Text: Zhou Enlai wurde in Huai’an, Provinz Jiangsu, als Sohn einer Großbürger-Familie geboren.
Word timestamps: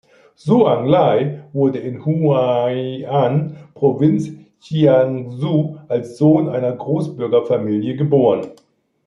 Zhou 0.35 0.65
Enlai 0.65 1.43
wurde 1.53 1.77
in 1.77 2.03
Huai’an, 2.03 3.55
Provinz 3.75 4.29
Jiangsu, 4.61 5.77
als 5.89 6.17
Sohn 6.17 6.49
einer 6.49 6.71
Großbürger-Familie 6.71 7.95
geboren. 7.97 8.47